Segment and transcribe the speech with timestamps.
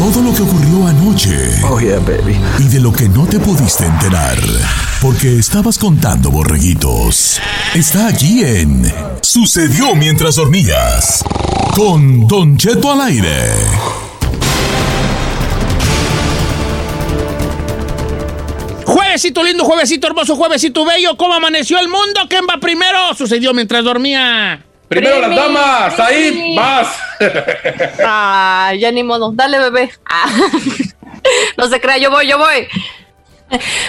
[0.00, 1.60] Todo lo que ocurrió anoche.
[1.62, 2.34] Oh, yeah, baby.
[2.58, 4.38] Y de lo que no te pudiste enterar.
[5.02, 7.38] Porque estabas contando borreguitos.
[7.74, 11.22] Está aquí en Sucedió mientras dormías.
[11.76, 13.50] Con Don Cheto al aire.
[18.86, 21.14] Juevesito lindo, juevesito hermoso, juevesito bello.
[21.18, 22.22] ¿Cómo amaneció el mundo?
[22.26, 23.14] ¿Quién va primero?
[23.14, 24.64] Sucedió mientras dormía.
[24.90, 26.98] Primero las damas, ahí vas.
[28.04, 29.30] Ah, ya ni modo.
[29.32, 29.90] Dale, bebé.
[30.04, 30.26] Ah.
[31.56, 32.66] No se crea, yo voy, yo voy.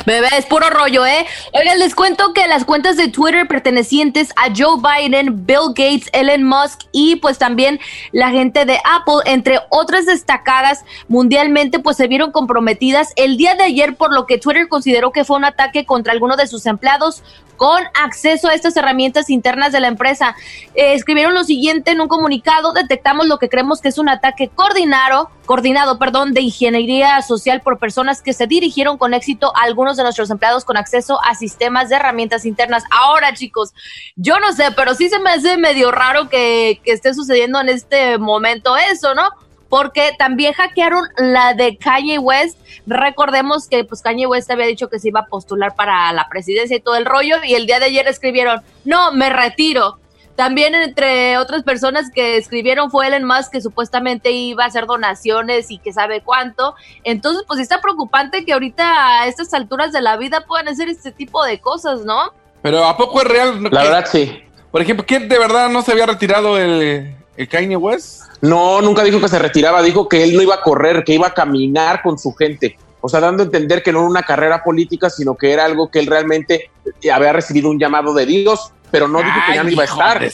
[0.05, 1.25] Bebé, es puro rollo, ¿eh?
[1.53, 6.44] Oigan, les cuento que las cuentas de Twitter pertenecientes a Joe Biden, Bill Gates, Elon
[6.44, 7.79] Musk y pues también
[8.11, 13.63] la gente de Apple, entre otras destacadas mundialmente, pues se vieron comprometidas el día de
[13.63, 17.23] ayer por lo que Twitter consideró que fue un ataque contra alguno de sus empleados
[17.62, 20.36] con acceso a estas herramientas internas de la empresa.
[20.73, 24.50] Eh, escribieron lo siguiente en un comunicado, detectamos lo que creemos que es un ataque
[24.50, 29.95] coordinado, coordinado, perdón, de ingeniería social por personas que se dirigieron con éxito a algunos
[29.95, 32.84] de nuestros empleados con acceso a sistemas de herramientas internas.
[32.90, 33.75] Ahora, chicos,
[34.16, 37.69] yo no sé, pero sí se me hace medio raro que, que esté sucediendo en
[37.69, 39.30] este momento eso, ¿no?
[39.72, 42.59] Porque también hackearon la de Kanye West.
[42.86, 46.76] Recordemos que pues Kanye West había dicho que se iba a postular para la presidencia
[46.76, 49.98] y todo el rollo y el día de ayer escribieron, "No, me retiro."
[50.36, 55.72] También entre otras personas que escribieron fue Elon Musk que supuestamente iba a hacer donaciones
[55.72, 56.76] y que sabe cuánto.
[57.06, 61.14] Entonces, pues está preocupante que ahorita a estas alturas de la vida puedan hacer este
[61.14, 62.34] tipo de cosas, ¿no?
[62.62, 63.64] Pero ¿a poco es real?
[63.72, 64.44] La verdad, sí.
[64.70, 68.24] Por ejemplo, ¿quién de verdad no se había retirado el, el Kanye West?
[68.41, 71.28] No, nunca dijo que se retiraba, dijo que él no iba a correr, que iba
[71.28, 72.78] a caminar con su gente.
[73.02, 75.90] O sea, dando a entender que no era una carrera política, sino que era algo
[75.90, 76.69] que él realmente
[77.12, 80.22] había recibido un llamado de Dios, pero no dijo que ya no iba a estar.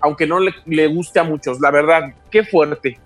[0.02, 3.00] aunque no le, guste a muchos, la verdad, qué fuerte.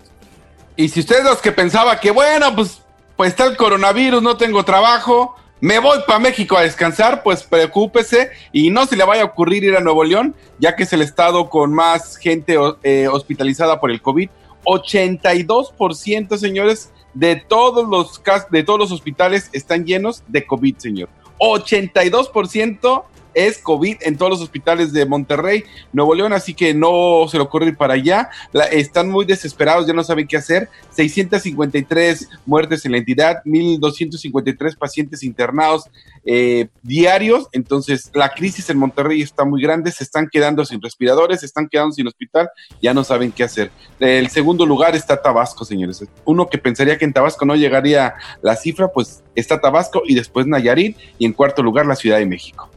[0.76, 2.82] Y si ustedes los que pensaba que, bueno, pues,
[3.16, 8.30] pues está el coronavirus, no tengo trabajo, me voy para México a descansar, pues preocúpese
[8.52, 11.02] y no se le vaya a ocurrir ir a Nuevo León, ya que es el
[11.02, 14.28] estado con más gente eh, hospitalizada por el COVID.
[14.64, 18.20] 82%, señores, de todos los
[18.50, 21.08] de todos los hospitales están llenos de COVID, señor.
[21.38, 23.04] 82%
[23.34, 27.42] es COVID en todos los hospitales de Monterrey, Nuevo León, así que no se le
[27.44, 28.30] ocurre ir para allá.
[28.52, 30.68] La- están muy desesperados, ya no saben qué hacer.
[30.90, 35.84] 653 muertes en la entidad, 1.253 pacientes internados
[36.24, 37.48] eh, diarios.
[37.52, 41.68] Entonces, la crisis en Monterrey está muy grande, se están quedando sin respiradores, se están
[41.68, 42.48] quedando sin hospital,
[42.80, 43.70] ya no saben qué hacer.
[44.00, 46.04] El segundo lugar está Tabasco, señores.
[46.24, 50.46] Uno que pensaría que en Tabasco no llegaría la cifra, pues está Tabasco y después
[50.46, 52.70] Nayarit y en cuarto lugar la Ciudad de México.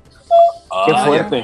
[0.85, 1.43] Qué fuerte.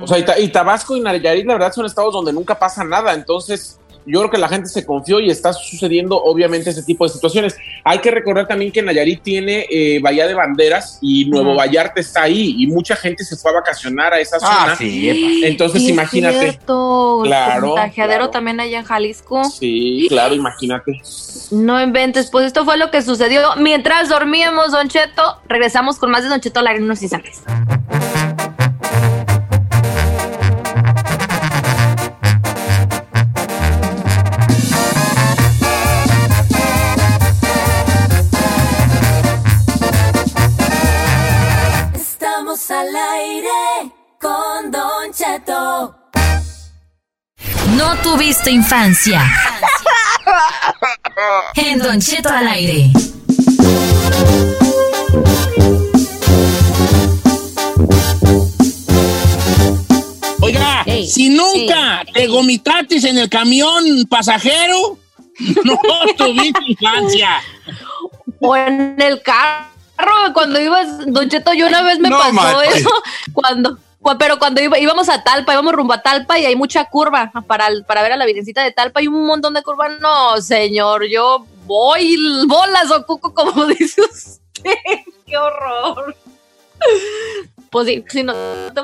[0.00, 2.84] O sea, y, Ta- y Tabasco y Nayarit, la verdad, son estados donde nunca pasa
[2.84, 3.14] nada.
[3.14, 7.10] Entonces, yo creo que la gente se confió y está sucediendo, obviamente, ese tipo de
[7.14, 7.56] situaciones.
[7.84, 11.58] Hay que recordar también que Nayarit tiene eh, Bahía de Banderas y Nuevo Ujú.
[11.60, 14.72] Vallarta está ahí y mucha gente se fue a vacacionar a esa zona.
[14.72, 15.40] Ah, sí.
[15.42, 16.38] Entonces, Sí, es imagínate.
[16.38, 17.20] cierto.
[17.24, 18.30] Claro, Contagiadero claro.
[18.30, 19.42] también allá en Jalisco.
[19.44, 21.00] Sí, claro, imagínate.
[21.50, 25.38] No inventes, pues esto fue lo que sucedió mientras dormíamos, Don Cheto.
[25.48, 26.88] Regresamos con más de Don Cheto al aire en
[42.70, 45.94] al aire con Don Cheto.
[47.76, 49.20] No tuviste infancia.
[51.56, 52.90] En Don Cheto al aire.
[60.40, 64.98] Oiga, si nunca te gomitatis en el camión pasajero,
[65.64, 65.78] no
[66.16, 67.42] tuviste infancia.
[68.40, 69.73] O en el carro,
[70.32, 72.90] cuando ibas, Don Cheto, yo una vez me No pasó eso.
[73.32, 76.84] Cuando, cu- pero cuando iba- íbamos a Talpa, íbamos rumbo a Talpa y hay mucha
[76.86, 80.00] curva para, el- para ver a la Virgencita de Talpa y un montón de curvas.
[80.00, 82.16] No, señor, yo voy
[82.46, 84.70] bolas o cuco, como dice usted.
[85.26, 86.14] ¡Qué horror!
[87.70, 88.32] Pues sí, si no
[88.72, 88.80] te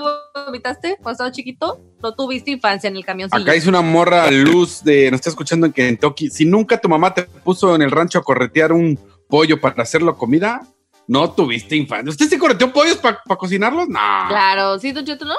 [0.47, 3.29] vomitaste cuando estabas chiquito, no tuviste infancia en el camión.
[3.33, 6.29] Acá hizo una morra luz de, nos está escuchando en Kentucky.
[6.31, 10.17] Si nunca tu mamá te puso en el rancho a corretear un pollo para hacerlo
[10.17, 10.63] comida,
[11.11, 12.09] no tuviste infancia.
[12.09, 13.89] ¿Usted se correteó pollos para cocinarlos?
[13.89, 13.99] No.
[14.29, 15.35] Claro, sí, Don Cheto, ¿no?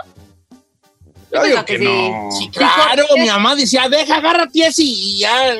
[1.31, 1.85] Yo digo que que sí.
[1.85, 2.29] no.
[2.29, 5.55] Sí, claro, mi mamá decía, deja, agárrate ese y ya.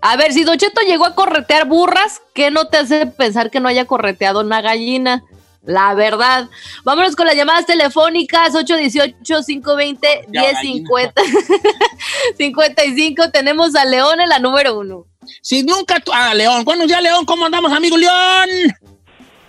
[0.00, 3.60] A ver, si Don Cheto llegó a corretear burras, ¿qué no te hace pensar que
[3.60, 5.22] no haya correteado una gallina?
[5.66, 6.48] La verdad.
[6.84, 11.12] Vámonos con las llamadas telefónicas 818-520-1050.
[12.38, 13.30] 55.
[13.32, 15.04] Tenemos a León en la número uno.
[15.42, 16.10] Si nunca tú.
[16.14, 16.64] Ah, León.
[16.64, 18.48] Bueno, ya, León, ¿cómo andamos, amigo León?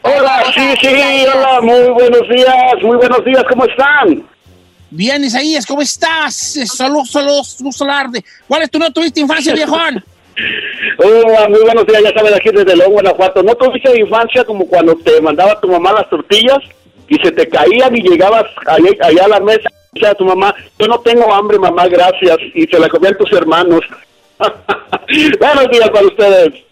[0.08, 4.24] Hola, sí, sí, hola, muy buenos días, muy buenos días, ¿cómo están?
[4.90, 6.56] Bien, Isaías, ¿cómo estás?
[6.56, 8.24] Eh, Solo, solo, solo hablar de.
[8.48, 10.02] ¿Cuál es tu no tuviste infancia, viejón?
[10.98, 13.44] Hola, muy buenos días, ya saben, aquí desde León, Guanajuato.
[13.44, 16.60] ¿No tuviste infancia como cuando te mandaba tu mamá las tortillas
[17.10, 20.56] y se te caían y llegabas allá, allá a la mesa y a tu mamá,
[20.80, 23.82] yo no tengo hambre, mamá, gracias, y se la comían tus hermanos?
[24.40, 26.67] buenos días para ustedes.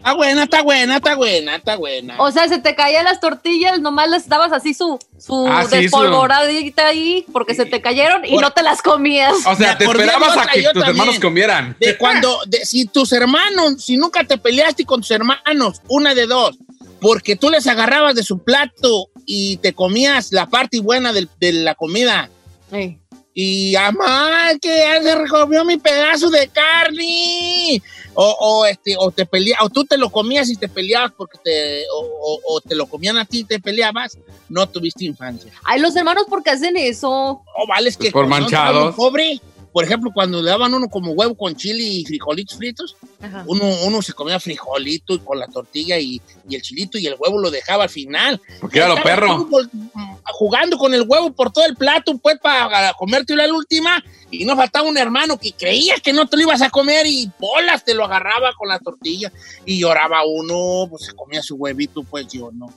[0.00, 2.14] Está buena, está buena, está buena, está buena.
[2.18, 5.76] O sea, se te caían las tortillas, nomás les dabas así su, su Ah, sí,
[5.76, 9.34] despolvoradita ahí porque se te cayeron y Por- no te las comías.
[9.46, 10.88] O sea, te esperabas a que tus también.
[10.88, 11.76] hermanos comieran.
[11.78, 16.26] De cuando, de, si tus hermanos, si nunca te peleaste con tus hermanos, una de
[16.26, 16.56] dos,
[16.98, 21.74] porque tú les agarrabas de su plato y te comías la parte buena de la
[21.74, 22.30] comida.
[22.72, 22.98] Ey.
[23.32, 27.82] Y amá, que ya se recogió mi pedazo de carne.
[28.14, 31.38] O, o, este, o te pelea, o tú te lo comías y te peleabas porque
[31.42, 34.18] te, o, o- o te lo comían a ti y te peleabas,
[34.48, 35.52] no tuviste infancia.
[35.62, 37.08] Ay, los hermanos, ¿por qué hacen eso?
[37.08, 38.96] O vale, es que Pues por manchados.
[38.96, 39.40] pobre,
[39.72, 43.44] por ejemplo, cuando le daban uno como huevo con chile y frijolitos fritos, Ajá.
[43.46, 47.14] uno, uno se comía frijolito y con la tortilla y, y el chilito y el
[47.18, 48.40] huevo lo dejaba al final.
[48.60, 49.46] Porque era lo perro.
[49.48, 49.68] pues,
[50.32, 54.02] jugando con el huevo por todo el plato, pues, para comerte la última.
[54.32, 57.30] Y no faltaba un hermano que creía que no te lo ibas a comer y
[57.38, 59.32] bolas te lo agarraba con la tortilla.
[59.64, 62.68] Y lloraba uno, pues se comía su huevito, pues yo no.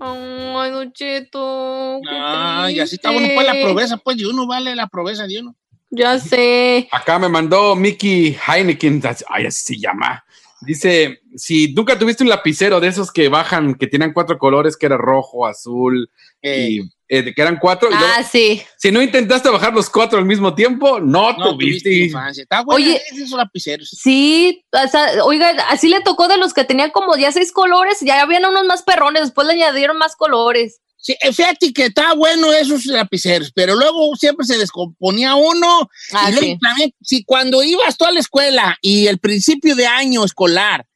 [0.00, 2.00] Ay, Don Cheto.
[2.08, 5.56] Ay, así está bueno, pues la proveza, pues de uno vale la proveza de uno.
[5.94, 6.88] Ya sé.
[6.90, 10.24] Acá me mandó Mickey Heineken, ay, así se llama.
[10.62, 14.86] Dice, si nunca tuviste un lapicero de esos que bajan, que tienen cuatro colores, que
[14.86, 16.08] era rojo, azul,
[16.40, 18.62] y eh, que eran cuatro, y luego, Ah, sí.
[18.78, 21.90] si no intentaste bajar los cuatro al mismo tiempo, no, No tuviste.
[21.90, 22.40] tuviste.
[22.42, 23.02] Está bueno, Oye.
[23.10, 23.90] esos lapiceros.
[23.90, 27.98] Sí, o sea, oiga, así le tocó de los que tenían como ya seis colores,
[28.00, 30.80] ya habían unos más perrones, después le añadieron más colores.
[31.02, 35.90] Sí, eh, fíjate que está bueno esos lapiceros, pero luego siempre se descomponía uno.
[36.12, 36.58] Ah, y luego sí.
[36.62, 40.86] también, si cuando ibas tú a la escuela y el principio de año escolar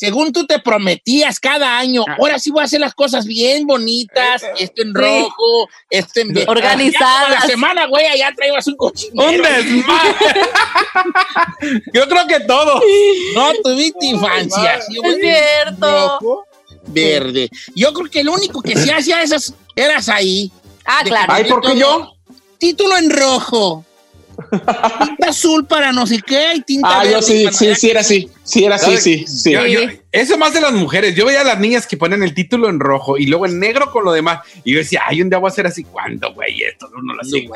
[0.00, 4.42] según tú te prometías cada año, ahora sí voy a hacer las cosas bien bonitas,
[4.58, 6.48] esto en rojo, esto en...
[6.48, 7.30] Organizadas.
[7.30, 9.28] La semana, güey, allá traías un cochinero.
[9.28, 10.40] ¡Un desmadre!
[11.92, 12.80] Yo creo que todo.
[13.34, 14.80] No tuviste infancia.
[14.80, 15.20] sí, güey.
[15.20, 16.18] cierto.
[16.18, 16.46] Rojo,
[16.92, 17.50] verde.
[17.74, 20.50] Yo creo que el único que sí hacía esas eras ahí.
[20.84, 21.32] Ah, claro.
[21.32, 22.14] Ay, ¿por qué yo?
[22.58, 23.84] Título en rojo.
[24.48, 28.00] Tinta azul para no sé qué y tinta Ah, yo verde sí, sí, sí era
[28.00, 28.30] así.
[28.42, 29.52] Sí era así, sí, sí.
[29.52, 29.80] Yo- yo-
[30.12, 31.14] eso más de las mujeres.
[31.14, 33.92] Yo veía a las niñas que ponen el título en rojo y luego en negro
[33.92, 34.40] con lo demás.
[34.64, 35.84] Y yo decía, ay, un día voy a hacer así.
[35.84, 36.60] ¿Cuándo, güey?
[36.64, 37.46] Esto no, no lo sé.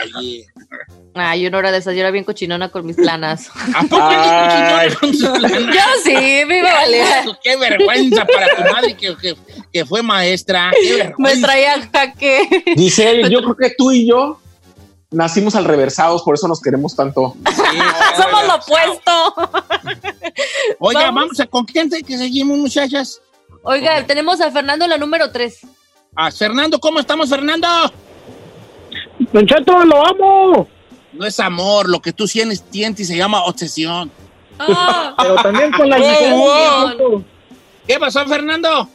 [1.14, 3.48] Ay, yo no era de esas, yo era bien cochinona con mis planas.
[3.74, 4.88] ¿A poco Ay.
[4.90, 5.72] le con su lana?
[5.74, 6.12] Yo sí,
[6.46, 7.24] me valía.
[7.42, 9.34] Qué vergüenza para tu madre que, que,
[9.72, 10.70] que fue maestra.
[10.80, 12.48] Qué Me traía jaque.
[12.76, 14.40] Giselle, yo creo que tú y yo
[15.14, 17.34] nacimos al reversados, por eso nos queremos tanto.
[17.46, 17.62] Sí,
[18.22, 19.34] Somos lo opuesto.
[20.78, 21.22] Oiga, Vamos.
[21.22, 23.20] vamos a con quién que seguimos, muchachas.
[23.62, 25.60] Oiga, tenemos a Fernando en la número 3.
[26.16, 27.66] A Fernando, ¿cómo estamos, Fernando?
[29.32, 30.68] Don Cheto, lo amo.
[31.12, 34.10] No es amor, lo que tú tienes, sientes se llama obsesión.
[34.58, 35.96] Ah, Pero también con la
[36.30, 36.90] wow.
[36.90, 37.24] Cheto.
[37.86, 38.88] ¿Qué pasó, Fernando?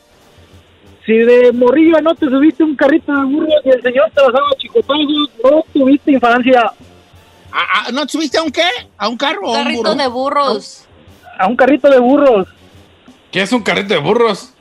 [1.09, 4.45] Si de morrillo no te subiste un carrito de burro y el señor te basaba
[4.59, 6.71] chicotazos, no tuviste infancia
[7.51, 8.61] ¿A- a- ¿No subiste a un qué?
[8.95, 9.95] ¿A un carro un carrito burro?
[9.95, 10.85] de burros.
[11.39, 12.47] a un carrito de burros.
[13.31, 14.53] ¿Qué es un carrito de burros?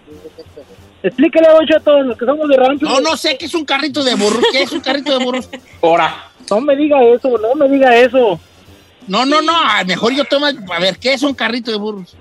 [1.02, 2.86] Explíquele a Don Cheto, los que somos de rancho.
[2.86, 4.40] No, no sé qué es un carrito de burro.
[4.50, 5.50] ¿Qué es un carrito de burros?
[5.82, 8.40] Ahora, No me diga eso, no me diga eso.
[9.06, 9.52] No, no, no.
[9.54, 10.46] A lo mejor yo tomo.
[10.46, 12.16] A ver, ¿qué es un carrito de burros?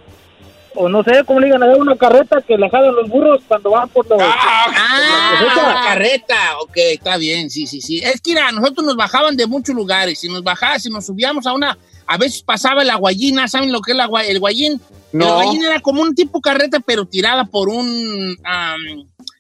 [0.80, 3.42] O no sé cómo le digan a ver una carreta que la jalan los burros
[3.48, 4.20] cuando van por los...
[4.22, 5.74] Ah, cosecha.
[5.74, 6.36] la carreta.
[6.62, 8.00] Ok, está bien, sí, sí, sí.
[8.04, 10.20] Es que mira, nosotros nos bajaban de muchos lugares.
[10.20, 11.78] Si nos bajaba, si nos subíamos a una.
[12.06, 14.74] A veces pasaba la guayina, ¿saben lo que es la el guayín?
[15.14, 15.36] El no.
[15.36, 18.80] guayín era como un tipo carreta, pero tirada por un am,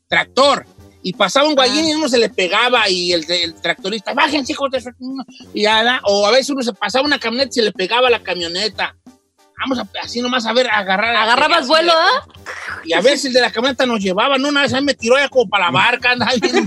[0.07, 0.65] tractor.
[1.03, 4.71] Y pasaba un guayín y uno se le pegaba y el, el tractorista, bájense, hijos
[4.71, 4.89] de su-".
[5.53, 6.01] Y ya, da.
[6.03, 8.95] o a veces uno se pasaba una camioneta y se le pegaba la camioneta.
[9.59, 11.15] Vamos a, así nomás a ver, agarrar.
[11.15, 12.27] Agarrabas así, vuelo, ¿ah?
[12.85, 14.49] Y a veces el de la camioneta nos llevaba, ¿no?
[14.49, 16.65] Una vez a mí me tiró ya como para la barca, andaba bien.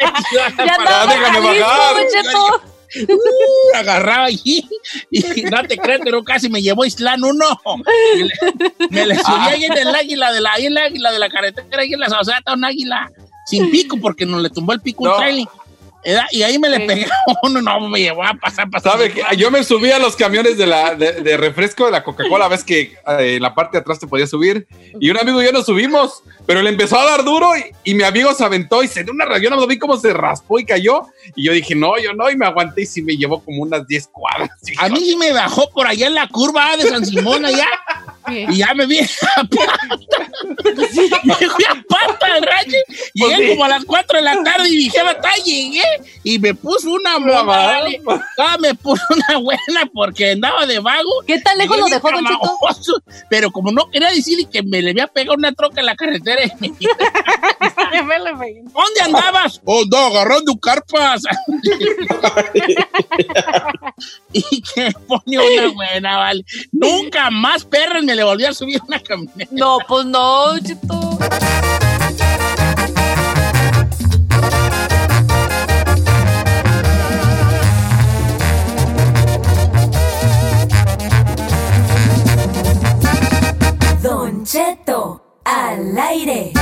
[0.00, 1.96] Ya déjame bajar.
[3.08, 4.66] Uh, agarraba allí
[5.10, 7.44] y no te creas, pero casi me llevó Islán uno.
[8.14, 11.18] Le- me le subí ahí en el águila de la, ahí en el águila de
[11.18, 13.10] la carretera, ahí en la está un águila
[13.46, 15.16] sin pico porque nos le tumbó el pico un No.
[15.16, 15.46] trailer.
[15.46, 15.65] ¿Verdad?
[16.30, 18.92] Y ahí me le pegué a uno, no me llevó a pasar, pasar.
[18.92, 22.04] ¿Sabe que Yo me subí a los camiones de, la, de, de refresco de la
[22.04, 24.66] Coca-Cola, ves que eh, en la parte de atrás te podías subir.
[25.00, 27.94] Y un amigo y yo nos subimos, pero le empezó a dar duro y, y
[27.94, 29.56] mi amigo se aventó y se dio una rayón.
[29.56, 31.02] No vi cómo se raspó y cayó.
[31.34, 33.86] Y yo dije, no, yo no, y me aguanté y sí me llevó como unas
[33.86, 34.50] 10 cuadras.
[34.78, 37.66] A mí sí me bajó por allá en la curva de San Simón allá.
[38.28, 39.78] Y ya me vi a pata.
[41.24, 42.76] Me fui a pata al rancho.
[43.14, 43.48] Llegué Pues sí.
[43.50, 45.82] como a las 4 de la tarde y dije, "Bata, llegué.
[46.24, 47.80] Y me puso una moda.
[48.38, 51.22] Ah, me puso una buena porque andaba de vago.
[51.26, 54.82] ¿Qué tan lejos Llegué lo dejó, Don camajoso, Pero como no quería decir que me
[54.82, 56.42] le había pegado una troca en la carretera.
[56.44, 56.68] y me-
[58.72, 59.60] ¿Dónde andabas?
[59.64, 61.22] Oh, no, agarrando carpas.
[64.32, 66.44] y que pone una buena, vale.
[66.72, 69.50] Nunca más perras me le volví a subir una camioneta.
[69.52, 71.18] No, pues no, Don Cheto.
[84.02, 86.52] Don Cheto, al aire.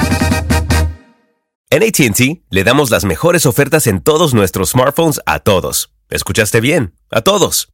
[1.71, 5.91] En ATT le damos las mejores ofertas en todos nuestros smartphones a todos.
[6.09, 6.95] ¿Escuchaste bien?
[7.11, 7.74] A todos.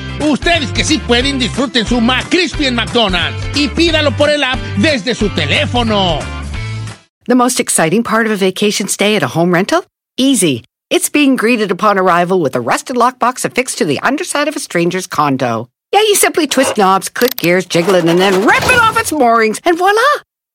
[0.19, 5.15] Ustedes que sí pueden, disfruten su McCrispy en McDonald's y pídalo por el app desde
[5.15, 6.19] su teléfono.
[7.27, 9.83] The most exciting part of a vacation stay at a home rental?
[10.17, 10.63] Easy.
[10.89, 14.59] It's being greeted upon arrival with a rusted lockbox affixed to the underside of a
[14.59, 15.69] stranger's condo.
[15.93, 19.11] Yeah, you simply twist knobs, click gears, jiggle it, and then rip it off its
[19.11, 20.01] moorings, and voila!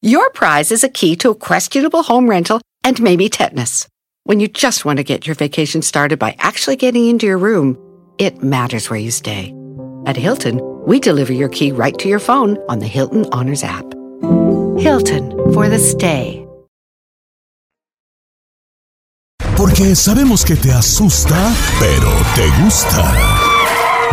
[0.02, 3.88] Your prize is a key to a questionable home rental and maybe tetanus.
[4.24, 7.78] When you just want to get your vacation started by actually getting into your room,
[8.18, 9.54] it matters where you stay.
[10.06, 13.84] At Hilton, we deliver your key right to your phone on the Hilton Honors app.
[14.78, 16.46] Hilton for the stay.
[19.56, 23.10] Porque sabemos que te asusta, pero te gusta.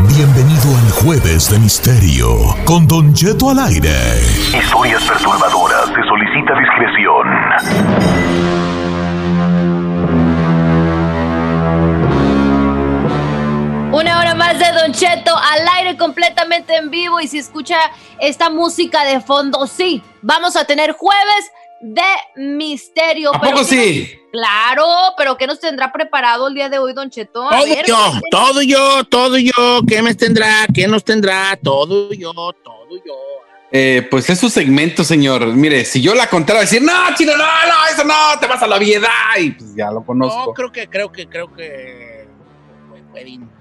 [0.08, 4.22] Bienvenido al Jueves de Misterio con Don Cheto al aire.
[4.58, 5.88] Historias perturbadoras.
[5.88, 8.13] Se solicita discreción.
[14.54, 17.78] Más de Don Cheto al aire completamente en vivo y si escucha
[18.20, 22.02] esta música de fondo, sí, vamos a tener jueves de
[22.36, 23.34] misterio.
[23.34, 24.20] ¿A pero poco ¿qué nos- sí?
[24.32, 27.48] Claro, pero ¿qué nos tendrá preparado el día de hoy, Don Cheto?
[27.48, 29.82] A Todo ver, yo, todo yo, todo yo.
[29.88, 30.66] ¿Qué me tendrá?
[30.74, 31.56] ¿Qué nos tendrá?
[31.62, 33.14] Todo yo, todo yo.
[33.72, 35.46] Eh, pues es su segmento, señor.
[35.48, 38.68] Mire, si yo la contara, decir, no, chino, no, no, eso no, te vas a
[38.68, 39.10] la viedad.
[39.40, 40.46] Y pues ya lo conozco.
[40.48, 42.28] No, creo que, creo que, creo que.
[43.12, 43.53] pueden.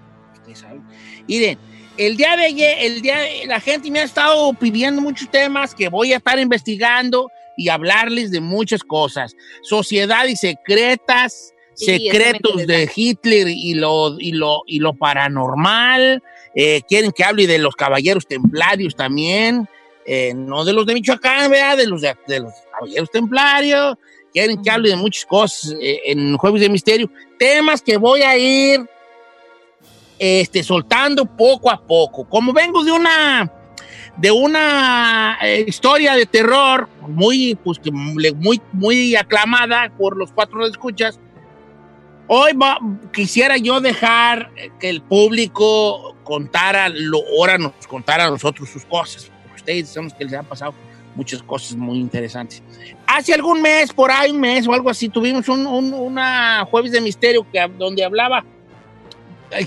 [1.33, 1.59] Miren,
[1.97, 5.75] el día de ayer, el día de- la gente me ha estado pidiendo muchos temas
[5.75, 9.35] que voy a estar investigando y hablarles de muchas cosas.
[9.62, 16.23] Sociedades secretas, Sí, secretos de Hitler y lo, y lo, y lo paranormal.
[16.55, 19.66] Eh, quieren que hable de los caballeros templarios también.
[20.05, 21.79] Eh, no de los de Michoacán, ¿verdad?
[21.79, 23.97] De los de, de los caballeros templarios.
[24.35, 27.11] Quieren que hable de muchas cosas eh, en Jueves de Misterio.
[27.38, 28.81] Temas que voy a ir
[30.24, 32.24] este, soltando poco a poco.
[32.28, 33.52] Como vengo de una
[34.16, 41.18] de una eh, historia de terror muy, pues, muy, muy aclamada por los cuatro escuchas.
[42.28, 42.78] Hoy va-
[43.12, 49.28] quisiera yo dejar que el público contara, lo, ahora nos contara a nosotros sus cosas.
[49.56, 50.72] Ustedes son los que les han pasado
[51.16, 52.62] muchas cosas muy interesantes.
[53.08, 56.92] Hace algún mes, por ahí un mes o algo así, tuvimos un, un- una jueves
[56.92, 58.44] de misterio que, donde hablaba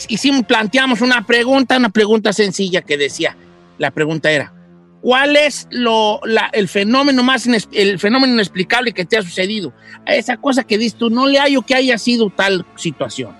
[0.09, 3.35] hicimos, planteamos una pregunta, una pregunta sencilla que decía,
[3.77, 4.53] la pregunta era,
[5.01, 9.73] ¿cuál es lo, la- el fenómeno más inex- el fenómeno inexplicable que te ha sucedido?
[10.05, 13.35] A esa cosa que dices tú, no le hallo que haya sido tal situación.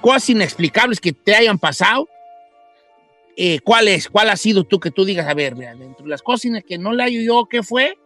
[0.00, 2.08] Cosas inexplicables que te hayan pasado.
[3.36, 4.08] eh, ¿Cuál es?
[4.08, 6.92] ¿Cuál ha sido tú que tú digas, a ver, dentro de las cosas que no
[6.92, 7.96] le hallo yo, ¿qué fue?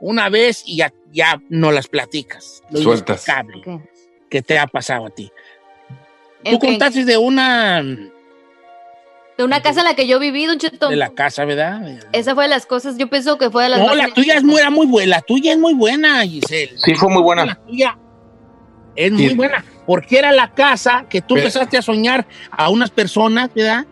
[0.00, 2.62] Una vez y ya, ya no las platicas.
[2.70, 3.26] Lo Sueltas.
[3.26, 3.82] inexplicable
[4.28, 5.30] que te ha pasado a ti.
[6.50, 10.88] Tú contaste de una De una casa en la que yo viví, Don Cheto.
[10.88, 11.98] de la casa, ¿verdad?
[12.12, 14.44] Esa fue de las cosas, yo pienso que fue de las No, la tuya es
[14.44, 15.16] muy, era muy buena.
[15.16, 16.72] La tuya es muy buena, Giselle.
[16.76, 17.44] Sí, fue muy buena.
[17.46, 17.98] La tuya
[18.96, 19.64] es muy buena.
[19.86, 23.86] Porque era la casa que tú empezaste a soñar a unas personas, ¿verdad?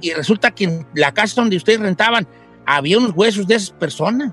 [0.00, 2.26] Y resulta que en la casa donde ustedes rentaban
[2.66, 4.32] había unos huesos de esas personas.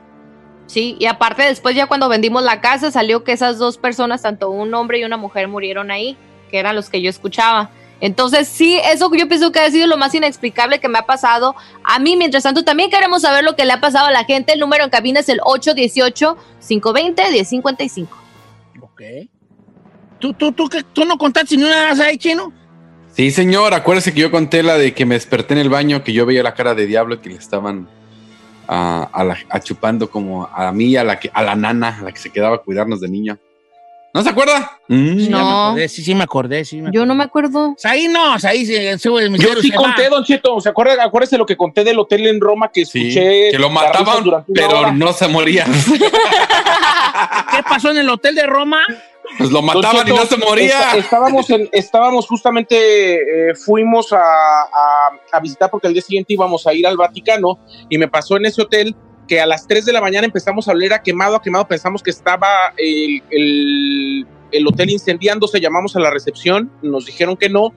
[0.67, 4.49] Sí, y aparte después ya cuando vendimos la casa salió que esas dos personas, tanto
[4.49, 6.17] un hombre y una mujer, murieron ahí,
[6.55, 7.69] que eran los que yo escuchaba.
[7.99, 11.53] Entonces, sí, eso yo pienso que ha sido lo más inexplicable que me ha pasado
[11.83, 12.15] a mí.
[12.15, 14.53] Mientras tanto, también queremos saber lo que le ha pasado a la gente.
[14.53, 18.07] El número en cabina es el 818-520-1055.
[18.81, 19.01] Ok.
[20.19, 22.53] ¿Tú, tú, tú, qué- tú no contaste ni una vez ahí, chino?
[23.11, 26.13] Sí, señor, acuérdese que yo conté la de que me desperté en el baño, que
[26.13, 27.87] yo veía la cara de diablo que le estaban
[28.67, 32.11] ah, a la- achupando como a mí, a la, que, a la nana, a la
[32.11, 33.37] que se quedaba a cuidarnos de niño.
[34.15, 34.79] ¿No se acuerda?
[34.87, 35.17] Mm.
[35.17, 37.75] Sí, ya me acordé, sí, sí me acordé, sí me Yo no me acuerdo.
[37.83, 40.15] Ahí no, ahí se, se- el Yo sí conté, va.
[40.15, 40.61] Don Cheto.
[40.61, 41.03] ¿Se acuerda?
[41.03, 43.51] Acuérdese lo que conté del hotel en Roma que escuché.
[43.51, 44.23] que lo mataban,
[44.53, 44.91] pero hora?
[44.93, 45.65] no se moría.
[47.51, 48.81] ¿Qué pasó en el hotel de Roma?
[49.37, 50.93] Pues lo mataban y no se moría.
[50.95, 56.65] estábamos, en- estábamos justamente, eh, fuimos a, a- a visitar porque al día siguiente íbamos
[56.67, 58.95] a ir al Vaticano y me pasó en ese hotel
[59.27, 62.03] que a las 3 de la mañana empezamos a oler a quemado, a quemado, pensamos
[62.03, 67.73] que estaba el, el- el hotel incendiándose, llamamos a la recepción, nos dijeron que no,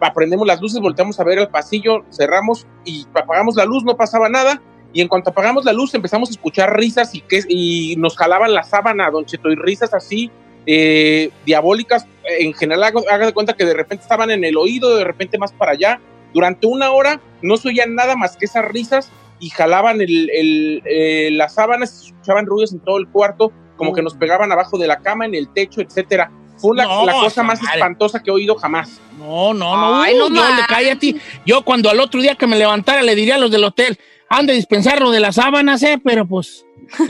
[0.00, 4.28] aprendemos las luces, volteamos a ver el pasillo, cerramos y apagamos la luz, no pasaba
[4.28, 4.60] nada.
[4.92, 8.52] Y en cuanto apagamos la luz, empezamos a escuchar risas y, que, y nos jalaban
[8.54, 10.30] la sábana, Don Cheto, y risas así,
[10.66, 12.06] eh, diabólicas.
[12.38, 15.52] En general, haga, de cuenta que de repente estaban en el oído, de repente más
[15.52, 16.00] para allá.
[16.32, 19.10] Durante una hora no se oían nada más que esas risas
[19.44, 23.92] y jalaban el, el, eh, las sábanas, se escuchaban ruidos en todo el cuarto, como
[23.92, 26.30] que nos pegaban abajo de la cama, en el techo, etcétera.
[26.56, 27.76] Fue la, No, la cosa más madre.
[27.76, 29.02] espantosa que he oído jamás.
[29.18, 30.00] No, no, no.
[30.00, 30.42] Ay, uh, no yo
[30.80, 31.20] le a ti.
[31.44, 33.98] Yo cuando al otro día que me levantara le diría a los del hotel,
[34.30, 36.00] han de dispensar lo de las sábanas, ¿eh?
[36.02, 36.64] Pero pues...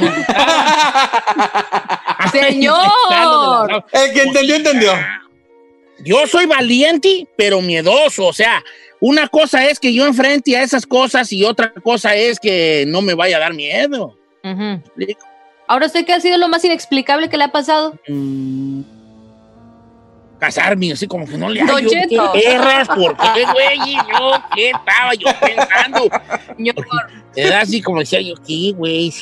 [2.32, 3.84] Señor.
[3.92, 4.92] El que entendió, entendió.
[6.04, 8.26] Yo soy valiente, pero miedoso.
[8.26, 8.60] O sea,
[9.06, 13.02] una cosa es que yo enfrente a esas cosas y otra cosa es que no
[13.02, 14.16] me vaya a dar miedo.
[15.66, 17.98] Ahora sé que ha sido lo más inexplicable que le ha pasado.
[18.08, 18.80] Mm,
[20.38, 21.90] casarme, así como que no le hallo.
[22.08, 22.88] ¿Qué perras?
[22.88, 23.94] ¿Por qué, güey?
[23.94, 26.08] Yo, ¿qué estaba yo pensando?
[27.36, 29.12] Era así como decía yo, ¿qué, güey?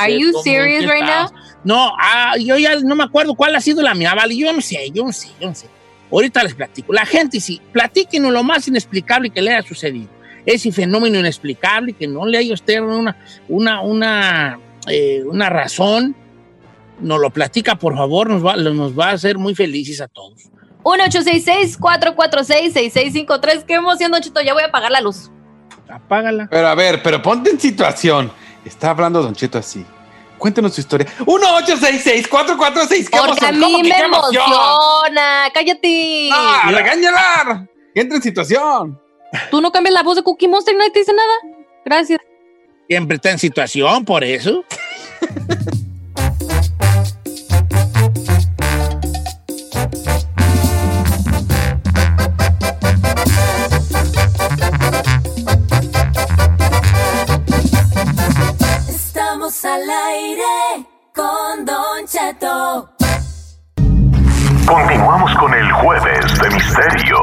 [0.00, 1.30] Are you serious right now?
[1.62, 4.36] No, ah, yo ya no me acuerdo cuál ha sido la mía, vale.
[4.36, 5.68] Yo no sé, yo no sé, yo no sé.
[6.10, 6.92] Ahorita les platico.
[6.92, 10.08] La gente, sí, platíquenos lo más inexplicable que le haya sucedido.
[10.44, 13.16] Ese fenómeno inexplicable que no le haya usted una,
[13.48, 16.14] una, una, eh, una razón.
[17.00, 20.50] Nos lo platica, por favor, nos va, nos va a hacer muy felices a todos.
[20.82, 23.64] 1-866-446-6653.
[23.64, 24.40] Qué emoción, Don Chito.
[24.40, 25.32] Ya voy a apagar la luz.
[25.88, 26.46] Apágala.
[26.48, 28.30] Pero a ver, pero ponte en situación.
[28.64, 29.84] Está hablando Don Cheto así.
[30.38, 31.06] Cuéntenos su historia.
[31.20, 33.08] 1-866-446.
[33.10, 33.60] ¿Qué Porque a emoción?
[33.60, 34.44] ¿Cómo mí me emoción?
[34.46, 35.50] emociona.
[35.52, 36.28] Cállate.
[36.32, 37.66] ¡Ah, regáñala!
[37.94, 39.00] Que entre en situación.
[39.50, 41.34] Tú no cambias la voz de Cookie Monster y nadie te dice nada.
[41.84, 42.20] Gracias.
[42.88, 44.64] Siempre está en situación, por eso.
[59.46, 62.90] Al aire con Don Cheto.
[64.66, 67.16] Continuamos con el jueves de misterio.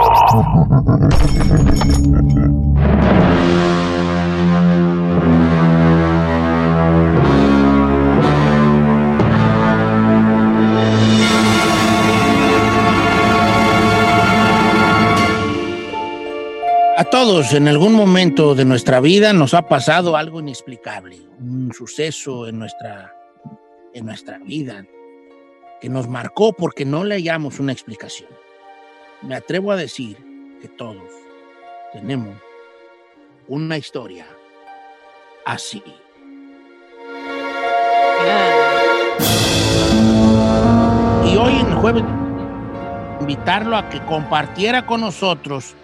[17.04, 22.48] A todos en algún momento de nuestra vida nos ha pasado algo inexplicable, un suceso
[22.48, 23.14] en nuestra,
[23.94, 24.86] en nuestra vida
[25.82, 28.30] que nos marcó porque no le hallamos una explicación.
[29.22, 30.16] Me atrevo a decir
[30.62, 31.04] que todos
[31.92, 32.38] tenemos
[33.50, 34.26] una historia
[35.46, 35.84] así.
[41.26, 42.04] Y hoy en jueves
[43.20, 45.76] invitarlo a que compartiera con nosotros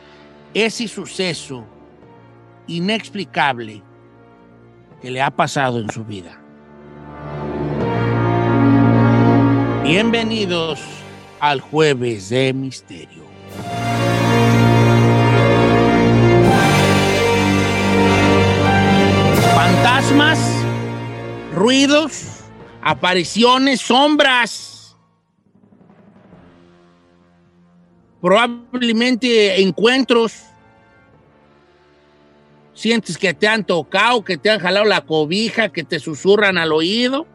[0.54, 1.66] ese suceso
[2.68, 3.84] inexplicable
[5.02, 6.40] que le ha pasado en su vida.
[9.84, 10.80] Bienvenidos
[11.40, 13.24] al jueves de misterio.
[19.56, 20.40] Fantasmas,
[21.56, 22.44] ruidos,
[22.82, 24.79] apariciones, sombras.
[28.22, 30.34] Probablemente encuentros.
[32.74, 36.72] Sientes que te han tocado, que te han jalado la cobija, que te susurran al
[36.72, 37.28] oído.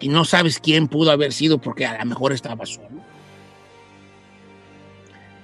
[0.00, 2.88] Y no sabes quién pudo haber sido porque a lo mejor estaba solo.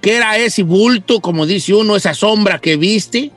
[0.01, 3.31] ¿Qué era ese bulto, como dice uno, esa sombra que viste?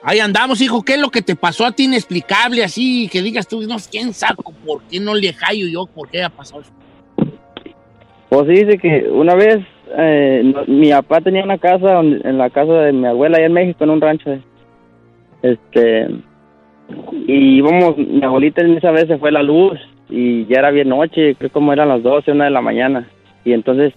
[0.03, 0.83] Ahí andamos, hijo.
[0.83, 3.09] ¿Qué es lo que te pasó a ti inexplicable así?
[3.13, 4.35] Que digas tú, no, ¿quién sabe
[4.67, 5.87] por qué no le hallo yo?
[5.87, 6.73] ¿Por qué ha pasado eso?
[8.29, 9.65] Pues sí, dice que una vez
[9.97, 13.53] eh, mi papá tenía una casa donde- en la casa de mi abuela allá en
[13.53, 14.31] México, en un rancho.
[15.43, 16.09] Este,
[17.29, 19.79] y íbamos, mi abuelita en esa vez se fue la luz
[20.13, 23.09] y ya era bien noche, creo como eran las 12, una de la mañana.
[23.45, 23.95] Y entonces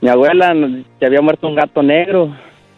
[0.00, 0.54] mi abuela
[0.98, 2.30] se había muerto un gato negro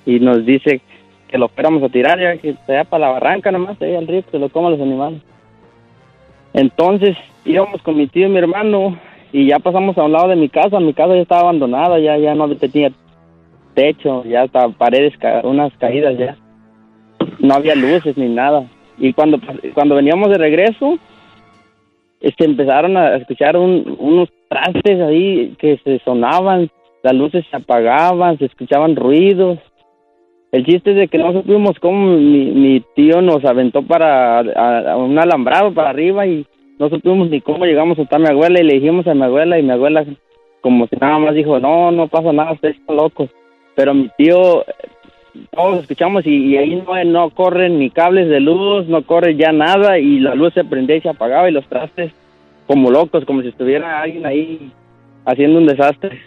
[0.05, 0.81] y nos dice
[1.29, 4.07] que lo fuéramos a tirar, ya que se vaya para la barranca nomás, ahí al
[4.07, 5.21] río, que se lo coman los animales.
[6.53, 8.97] Entonces íbamos con mi tío y mi hermano
[9.33, 10.79] y ya pasamos a un lado de mi casa.
[10.81, 12.93] Mi casa ya estaba abandonada, ya, ya no tenía
[13.75, 16.37] techo, ya estaba paredes, ca- unas caídas ya.
[17.41, 18.65] No había luces ni nada.
[18.99, 19.41] Y cuando,
[19.75, 20.99] cuando veníamos de regreso,
[22.25, 26.71] este, empezaron a escuchar un- unos trastes ahí que se sonaban,
[27.03, 29.59] las luces se apagaban, se escuchaban ruidos.
[30.53, 34.93] El chiste es de que no supimos cómo mi, mi tío nos aventó para a-
[34.93, 36.47] a un alambrado para arriba y
[36.79, 39.63] no supimos ni cómo llegamos hasta mi abuela y le dijimos a mi abuela y
[39.63, 40.05] mi abuela
[40.61, 43.29] como si nada más dijo, no, no pasa nada, ustedes están locos.
[43.77, 44.65] Pero mi tío,
[45.51, 49.99] todos escuchamos y, ahí no, no corren ni cables de luz, no corre ya nada
[49.99, 52.13] y la luz se prendía y se apagaba y los trastes
[52.67, 54.71] como locos, como si estuviera alguien ahí
[55.25, 56.21] haciendo un desastre.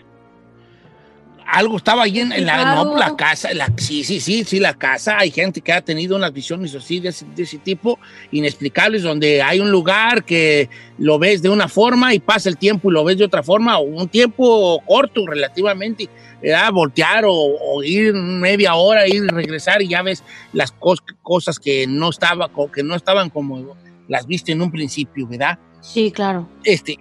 [1.50, 2.98] Algo estaba ahí en, en la, no, Claro.
[3.12, 5.18] la casa, la, sí, sí, sí, sí, la casa.
[5.18, 7.98] Hay gente que ha tenido unas visiones así de ese, de ese tipo,
[8.32, 12.90] inexplicables, donde hay un lugar que lo ves de una forma y pasa el tiempo
[12.90, 16.10] y lo ves de otra forma, o un tiempo corto relativamente,
[16.42, 16.72] ¿verdad?
[16.74, 21.60] voltear o, o ir media hora, ir y regresar y ya ves las cos- cosas
[21.60, 23.76] que no, estaba, que no estaban como
[24.10, 25.58] las viste en un principio, ¿verdad?
[25.82, 26.50] Sí, claro.
[26.64, 26.98] este,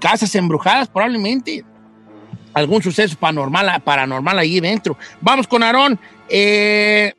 [0.00, 1.64] casas embrujadas probablemente.
[2.58, 4.96] Algún suceso paranormal, paranormal ahí dentro.
[5.20, 7.12] Vamos con Aarón, eh,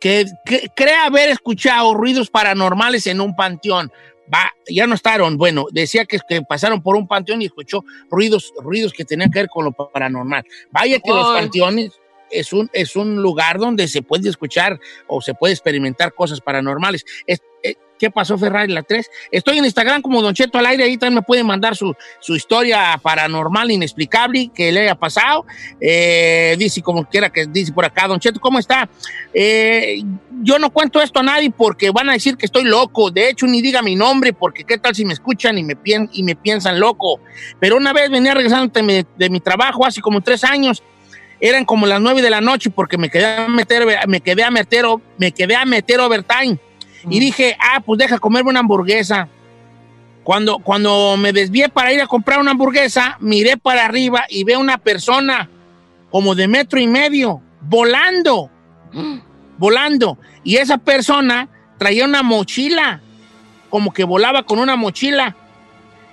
[0.00, 3.90] que, que cree haber escuchado ruidos paranormales en un panteón.
[4.32, 5.36] Va, ya no está Aarón.
[5.36, 9.40] Bueno, decía que, que pasaron por un panteón y escuchó ruidos, ruidos que tenían que
[9.40, 10.44] ver con lo paranormal.
[10.70, 11.92] Vaya que los panteones
[12.30, 14.78] es un, es un lugar donde se puede escuchar
[15.08, 17.04] o se puede experimentar cosas paranormales.
[17.26, 19.10] Es- eh, ¿Qué pasó, Ferrari, la 3?
[19.30, 22.34] Estoy en Instagram como Don Cheto al aire, ahí también me pueden mandar su, su
[22.34, 25.44] historia paranormal, inexplicable, que le haya pasado.
[25.78, 28.88] Eh, dice como quiera que dice por acá, Don Cheto, ¿cómo está?
[29.34, 30.02] Eh,
[30.42, 33.10] yo no cuento esto a nadie porque van a decir que estoy loco.
[33.10, 35.76] De hecho, ni diga mi nombre porque qué tal si me escuchan y me,
[36.12, 37.20] y me piensan loco.
[37.58, 40.82] Pero una vez venía regresando de mi, de mi trabajo hace como tres años
[41.38, 44.50] eran como las nueve de la noche porque me quedé a meter, me quedé a
[44.50, 44.86] meter,
[45.18, 46.58] me quedé a meter overtime.
[47.08, 49.28] Y dije, ah, pues deja comerme una hamburguesa.
[50.22, 54.60] Cuando, cuando me desvié para ir a comprar una hamburguesa, miré para arriba y veo
[54.60, 55.48] una persona
[56.10, 58.50] como de metro y medio, volando,
[59.58, 60.18] volando.
[60.44, 63.00] Y esa persona traía una mochila,
[63.70, 65.36] como que volaba con una mochila.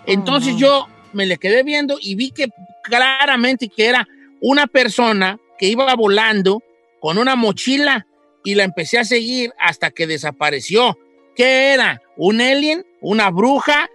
[0.05, 2.47] Entonces yo me le quedé viendo y vi que
[2.83, 4.07] claramente que era
[4.39, 6.63] una persona que iba volando
[7.01, 8.06] con una mochila
[8.47, 10.97] y la empecé a seguir hasta que desapareció.
[11.35, 12.01] ¿Qué era?
[12.15, 12.85] ¿Un alien?
[13.01, 13.89] ¿Una bruja?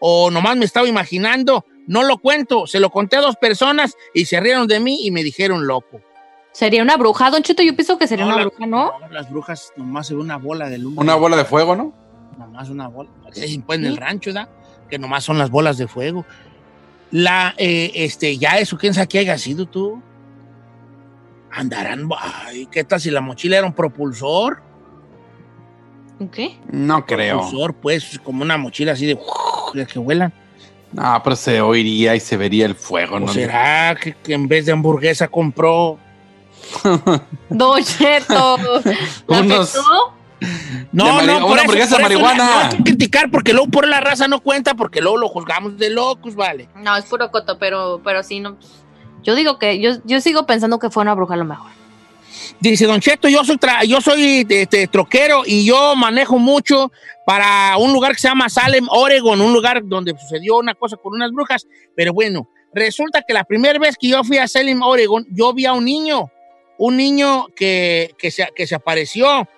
[0.00, 1.66] ¿O nomás me estaba imaginando?
[1.86, 5.10] No lo cuento, se lo conté a dos personas y se rieron de mí y
[5.10, 6.00] me dijeron loco.
[6.52, 7.62] ¿Sería una bruja, Don Cheto?
[7.62, 8.92] Yo pienso que sería No, una la- bruja, ¿no?
[9.10, 10.94] Las brujas nomás se ve una bola de luz.
[10.96, 11.92] Una bola de fuego, ¿no?
[12.38, 13.10] Nomás una bola.
[13.34, 14.48] Dicen, pues en el rancho, ¿da?
[14.88, 16.24] Que nomás son las bolas de fuego.
[17.10, 20.02] La, eh, este, ya eso, ¿quién sabe qué haya sido tú?
[21.50, 24.62] Andarán, ay, ¿qué tal si la mochila era un propulsor?
[26.32, 26.58] ¿Qué?
[26.70, 27.38] No creo.
[27.40, 29.18] Propulsor, pues, como una mochila así de,
[29.74, 30.32] de que vuelan.
[30.92, 33.28] No, pero se oiría y se vería el fuego, ¿O ¿no?
[33.28, 35.98] será que, que en vez de hamburguesa compró
[37.50, 38.56] Don Cheto.
[39.26, 39.76] ¿La Unos-?
[40.92, 42.44] No, no, una por eso- hamburguesa por eso marihuana.
[42.44, 45.76] No, hay que criticar porque luego por la raza no cuenta porque luego lo juzgamos
[45.76, 46.68] de locos, vale.
[46.76, 48.56] No, es puro coto, pero, pero sí, no.
[48.56, 48.70] pues,
[49.22, 51.70] Yo digo que, yo, yo sigo pensando que fue una bruja lo mejor.
[52.60, 56.90] Dice Don Cheto, yo soy, tra- yo soy este, troquero y yo manejo mucho
[57.26, 61.14] para un lugar que se llama Salem, Oregon, un lugar donde sucedió una cosa con
[61.14, 61.66] unas brujas.
[61.94, 65.66] Pero bueno, resulta que la primera vez que yo fui a Salem, Oregon, yo vi
[65.66, 66.30] a un niño
[66.80, 69.48] un niño que, que, se, que se apareció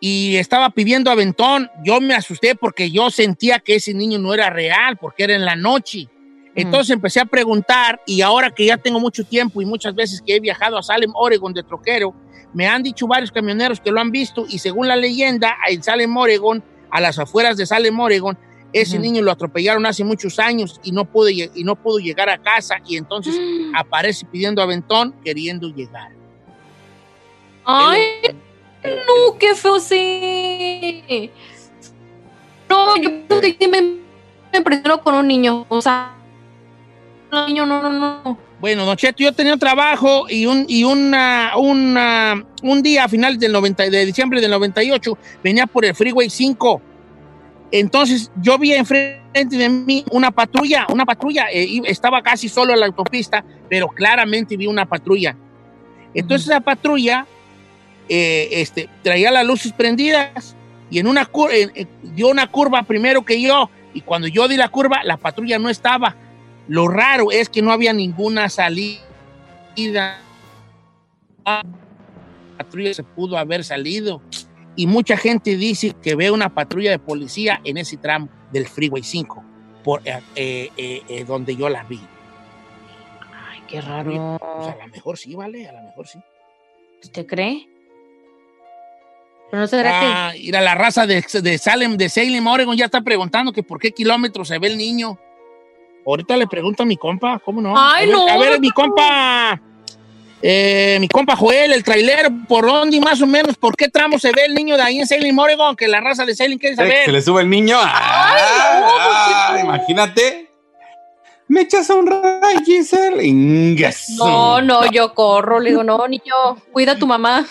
[0.00, 1.70] y estaba pidiendo aventón.
[1.84, 5.44] Yo me asusté porque yo sentía que ese niño no era real, porque era en
[5.44, 6.08] la noche.
[6.56, 10.36] Entonces empecé a preguntar y ahora que ya tengo mucho tiempo y muchas veces que
[10.36, 12.14] he viajado a Salem, Oregon de troquero,
[12.54, 16.16] me han dicho varios camioneros que lo han visto y según la leyenda, en Salem,
[16.16, 18.38] Oregon, a las afueras de Salem, Oregon,
[18.72, 22.38] ese niño lo atropellaron hace muchos años y no pudo, y no pudo llegar a
[22.38, 23.38] casa y entonces
[23.74, 26.12] aparece pidiendo aventón queriendo llegar.
[27.64, 28.00] Ay,
[28.82, 31.30] no, qué feo sí.
[32.68, 33.82] No, yo creo que me,
[34.52, 35.66] me con un niño.
[35.68, 36.15] O sea,
[37.32, 38.38] niño, no, no, no.
[38.60, 43.08] Bueno, Don Cheto, yo tenía un trabajo y un, y una, una, un día a
[43.08, 46.80] finales del 90, de diciembre del 98 venía por el Freeway 5.
[47.72, 52.72] Entonces yo vi enfrente de mí una patrulla, una patrulla, eh, y estaba casi solo
[52.72, 55.36] en la autopista, pero claramente vi una patrulla.
[56.14, 57.26] Entonces la patrulla
[58.08, 60.56] eh, este, traía las luces prendidas
[60.90, 64.68] y en una en- dio una curva primero que yo y cuando yo di la
[64.68, 66.14] curva la patrulla no estaba.
[66.68, 70.18] Lo raro es que no había ninguna salida.
[71.44, 71.62] La
[72.58, 74.22] patrulla se pudo haber salido.
[74.74, 79.02] Y mucha gente dice que ve una patrulla de policía en ese tramo del Freeway
[79.02, 79.44] 5,
[79.82, 82.00] por, eh, eh, eh, donde yo la vi.
[83.32, 84.38] Ay, qué raro.
[84.38, 85.66] Pues a lo mejor sí, ¿vale?
[85.68, 86.18] A lo mejor sí.
[87.02, 87.68] ¿Usted cree?
[89.50, 92.86] Pero no será Ah, ir a la raza de, de Salem, de Salem, Oregon, ya
[92.86, 95.18] está preguntando que por qué kilómetros se ve el niño.
[96.06, 97.74] Ahorita le pregunto a mi compa, ¿cómo no?
[97.76, 99.60] Ay, a ver, no, A ver, no, mi compa,
[100.40, 103.56] eh, mi compa Joel, el trailero, ¿por dónde y más o menos?
[103.56, 105.74] ¿Por qué tramo se ve el niño de ahí en Salem, Oregon?
[105.74, 107.12] Que la raza de Salem quiere ¿Se saber.
[107.12, 107.76] le sube el niño?
[107.80, 110.48] Ah, imagínate.
[111.48, 113.24] Me echas a un ray, Giselle.
[113.24, 114.10] Ingas.
[114.18, 115.60] No, no, yo corro.
[115.60, 116.34] Le digo, no, niño,
[116.72, 117.46] cuida a tu mamá.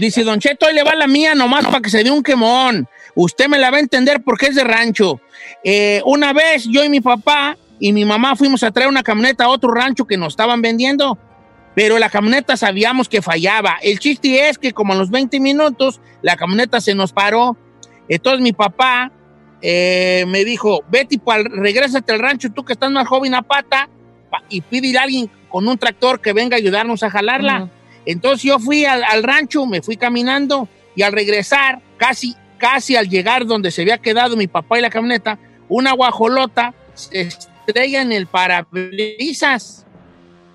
[0.00, 2.88] Dice Don Cheto, ahí le va la mía nomás para que se dé un quemón.
[3.14, 5.20] Usted me la va a entender porque es de rancho.
[5.64, 9.44] Eh, una vez yo y mi papá y mi mamá fuimos a traer una camioneta
[9.44, 11.18] a otro rancho que nos estaban vendiendo,
[11.74, 13.76] pero la camioneta sabíamos que fallaba.
[13.82, 17.56] El chiste es que como a los 20 minutos la camioneta se nos paró.
[18.08, 19.12] Entonces mi papá
[19.60, 23.90] eh, me dijo, vete, regrésate al rancho, tú que estás más joven a pata, pa-
[24.48, 27.68] y pide a alguien con un tractor que venga a ayudarnos a jalarla.
[28.06, 33.08] Entonces yo fui al, al rancho, me fui caminando y al regresar, casi, casi al
[33.08, 38.12] llegar donde se había quedado mi papá y la camioneta, una guajolota se estrella en
[38.12, 39.86] el parabrisas.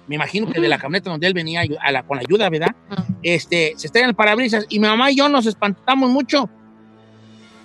[0.07, 2.75] Me imagino que de la camioneta donde él venía a la- con la ayuda, ¿verdad?
[3.23, 6.49] Este, se estrella en el parabrisas y mi mamá y yo nos espantamos mucho.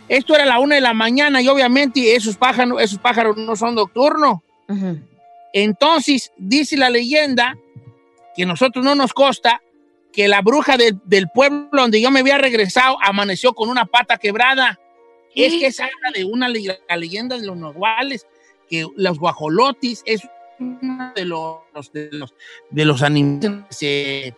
[0.08, 3.74] Esto era la una de la mañana y obviamente esos pájaros, esos pájaros no son
[3.74, 4.38] nocturnos.
[5.52, 7.56] Entonces, dice la leyenda
[8.34, 9.62] que a nosotros no nos consta
[10.12, 14.18] que la bruja de- del pueblo donde yo me había regresado amaneció con una pata
[14.18, 14.78] quebrada.
[15.34, 18.26] Es que esa era de una la leyenda de los nahuales,
[18.68, 20.22] que los guajolotis es
[20.58, 22.34] uno de los, de los,
[22.70, 24.34] de los animales que,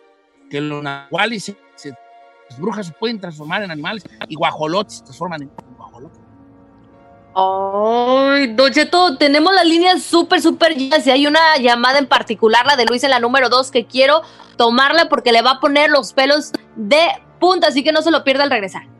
[0.61, 1.93] los nahuales, se- se-
[2.49, 5.64] las brujas se pueden transformar en animales y guajolotis se transforman en guajolotes.
[7.37, 12.65] Ay, Don Cheto, tenemos las líneas súper, súper llenas y hay una llamada en particular,
[12.65, 14.21] la de Luis en la número 2, que quiero
[14.55, 17.01] tomarla porque le va a poner los pelos de
[17.41, 18.94] punta, así que no se lo pierda al regresar.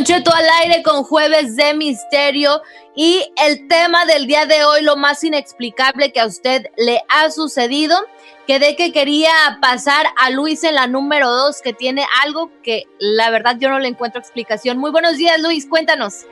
[0.00, 2.62] Don Cheto al aire con Jueves de Misterio
[2.96, 7.30] y el tema del día de hoy, lo más inexplicable que a usted le ha
[7.30, 7.98] sucedido,
[8.46, 12.84] que de que quería pasar a Luis en la número 2, que tiene algo que
[12.98, 14.78] la verdad yo no le encuentro explicación.
[14.78, 16.24] Muy buenos días, Luis, cuéntanos.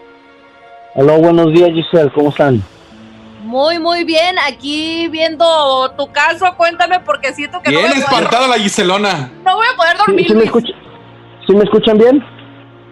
[0.94, 2.62] Aló, buenos días, Giselle, ¿cómo están?
[3.42, 8.07] Muy, muy bien, aquí viendo tu caso, cuéntame porque siento que no Bien voy, a
[8.07, 9.31] poder, espantada la Giselona.
[9.44, 10.26] no voy a poder ¿Sí, dormir.
[10.26, 10.46] sí me, Luis.
[10.46, 10.78] escucha-
[11.46, 12.38] sí me escuchan bien?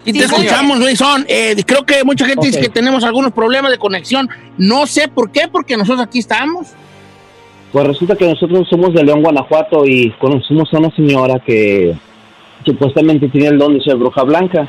[0.07, 1.27] Y te escuchamos, Luisón.
[1.29, 2.65] Eh, creo que mucha gente dice Ok.
[2.65, 4.29] que tenemos algunos problemas de conexión.
[4.57, 6.69] No sé por qué, porque nosotros aquí estamos.
[7.73, 11.95] Pues resulta que nosotros somos de León, Guanajuato y conocimos a una señora que
[12.65, 14.69] supuestamente tiene el don de ser bruja blanca.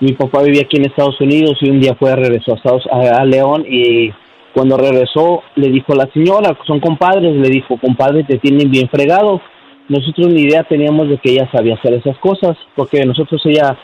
[0.00, 3.20] Mi papá vivía aquí en Estados Unidos y un día fue regresó a, Estados, a,
[3.20, 4.10] a León y
[4.54, 8.88] Cuando regresó, le dijo a la señora, son compadres, le dijo, compadre, te tienen bien
[8.88, 9.40] fregado.
[9.88, 13.78] Nosotros ni idea teníamos de que ella sabía hacer esas cosas, porque nosotros ella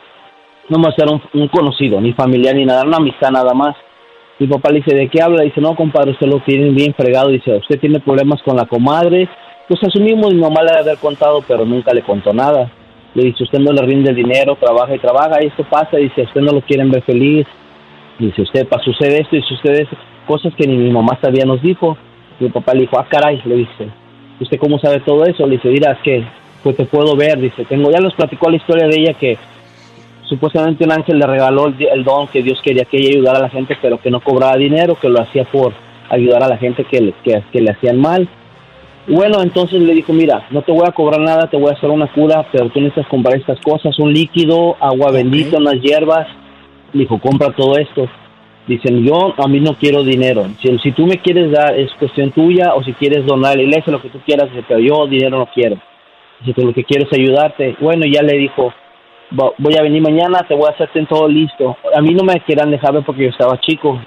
[0.68, 3.76] no más era un, un conocido, ni familiar, ni nada, una amistad nada más.
[4.38, 5.42] Mi papá le dice, ¿de qué habla?
[5.42, 7.30] Dice, no, compadre, usted lo tiene bien fregado.
[7.30, 9.28] Dice, usted tiene problemas con la comadre.
[9.66, 12.70] Pues asumimos, mi mamá le debe haber contado, pero nunca le contó nada.
[13.14, 15.96] Le dice, usted no le rinde el dinero, trabaja y trabaja, y esto pasa.
[15.96, 17.46] Dice, usted no lo quieren ver feliz.
[18.18, 19.96] Dice, usted, pa, sucede esto, usted esto.
[20.26, 21.96] Cosas que ni mi mamá sabía nos dijo.
[22.38, 23.88] Mi papá le dijo, ah, caray, le dice,
[24.38, 25.46] ¿usted cómo sabe todo eso?
[25.46, 26.24] Le dice, mira, que,
[26.62, 27.40] pues te puedo ver.
[27.40, 29.36] Dice, tengo, ya les platicó la historia de ella que
[30.28, 33.48] supuestamente un ángel le regaló el, don que Dios quería que ella ayudara a la
[33.50, 35.72] gente, pero que no cobraba dinero, que lo hacía por
[36.10, 38.28] ayudar a la gente que, le- que, que le hacían mal.
[39.06, 41.88] Bueno, entonces le dijo, mira, no te voy a cobrar nada, te voy a hacer
[41.88, 46.26] una cura, pero tú necesitas comprar estas cosas, un líquido, agua bendita, unas hierbas.
[46.92, 48.06] Le dijo, compra todo esto.
[48.66, 50.46] Dicen, yo a mí no quiero dinero.
[50.60, 53.62] Si, si tú me quieres dar, es cuestión tuya, o si quieres donar a la
[53.62, 55.76] iglesia, lo que tú quieras, pero yo dinero no quiero.
[56.40, 57.76] Dice, pero lo que quiero es ayudarte.
[57.80, 58.74] Bueno, ya le dijo, "Va-
[59.30, 61.76] voy a venir mañana, te voy a hacerte todo listo.
[61.94, 64.00] A mí no me querían dejar ver porque yo estaba chico.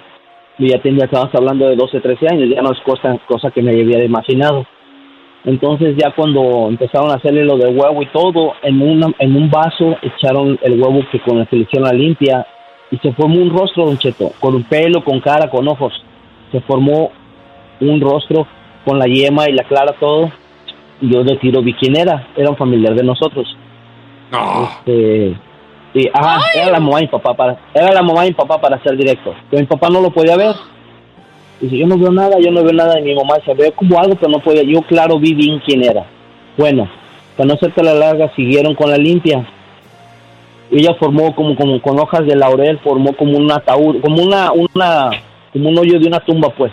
[0.58, 3.62] Yo ya tenía, estábamos hablando de 12, 13 años, ya no es cosa, cosa que
[3.62, 4.66] me había imaginado.
[5.44, 9.50] Entonces ya cuando empezaron a hacerle lo del huevo y todo, en, una, en un
[9.50, 12.46] vaso echaron el huevo que con le hicieron la limpia
[12.92, 15.94] y se formó un rostro, don Cheto, con un pelo, con cara, con ojos.
[16.52, 17.12] Se formó
[17.80, 18.46] un rostro
[18.86, 20.32] con la yema y la clara, todo.
[21.02, 23.48] Y yo de tiro vi quién era, era un familiar de nosotros.
[24.32, 25.36] Este,
[25.94, 28.82] y, ajá, era la mamá y mi papá para, era la mamá y papá para
[28.82, 29.34] ser directo.
[29.50, 30.56] Pero mi papá no lo podía ver.
[31.60, 33.36] Dice, yo no veo nada, yo no veo nada de mi mamá.
[33.46, 34.64] Se ve como algo, pero no podía.
[34.64, 36.06] Yo, claro, vi bien quién era.
[36.58, 36.90] Bueno,
[37.36, 39.46] para no hacerte la larga, siguieron con la limpia.
[40.72, 45.10] Ella formó como, como con hojas de laurel, formó como un ataúd, como una, una,
[45.52, 46.72] como un hoyo de una tumba, pues.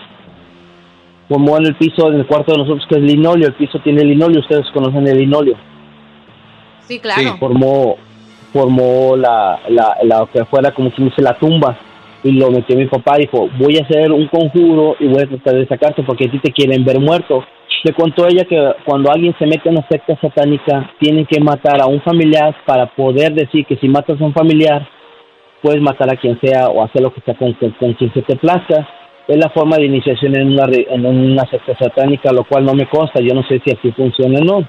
[1.28, 3.48] Formó en el piso, en el cuarto de nosotros, que es linoleo.
[3.48, 5.56] El piso tiene linoleo, ustedes conocen el linoleo
[6.88, 7.36] Sí, claro.
[7.38, 7.96] formó
[8.52, 11.78] formó la, la, la que fuera como quien dice la tumba.
[12.24, 15.54] Y lo metió mi papá dijo voy a hacer un conjuro y voy a tratar
[15.54, 17.44] de sacarte porque a ti te quieren ver muerto.
[17.84, 21.80] Le contó ella que cuando alguien se mete en una secta satánica tienen que matar
[21.80, 24.88] a un familiar para poder decir que si matas a un familiar
[25.62, 28.22] puedes matar a quien sea o hacer lo que sea con, con, con quien se
[28.22, 28.88] te plazca.
[29.28, 32.88] Es la forma de iniciación en una, en una secta satánica lo cual no me
[32.88, 34.68] consta yo no sé si así funciona o no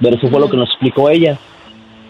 [0.00, 1.38] pero eso fue lo que nos explicó ella.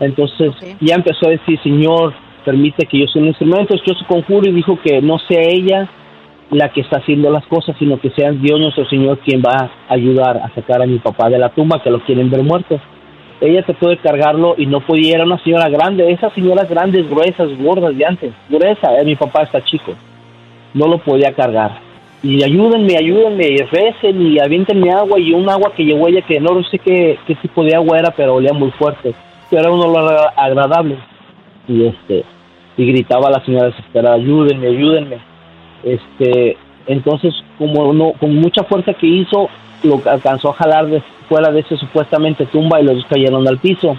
[0.00, 2.14] Entonces ya empezó a decir, Señor,
[2.44, 5.88] permite que yo sea un instrumento, yo su conjuro y dijo que no sea ella
[6.50, 9.94] la que está haciendo las cosas, sino que sea Dios nuestro Señor quien va a
[9.94, 12.80] ayudar a sacar a mi papá de la tumba, que lo quieren ver muerto.
[13.40, 17.48] Ella trató de cargarlo y no podía, era una señora grande, esas señoras grandes, gruesas,
[17.58, 19.94] gordas de antes, gruesa, eh, mi papá está chico,
[20.72, 21.83] no lo podía cargar.
[22.24, 26.40] Y ayúdenme, ayúdenme, y recen y aviéntenme agua y un agua que llevó ella que
[26.40, 29.14] no sé qué, qué tipo de agua era, pero olía muy fuerte,
[29.50, 30.96] pero era un olor agradable.
[31.68, 32.24] Y este,
[32.78, 35.18] y gritaba la señora desesperada, ayúdenme, ayúdenme.
[35.82, 36.56] Este,
[36.86, 39.50] entonces, como no, con mucha fuerza que hizo,
[39.82, 43.58] lo alcanzó a jalar de, fuera de ese supuestamente tumba y los dos cayeron al
[43.58, 43.98] piso.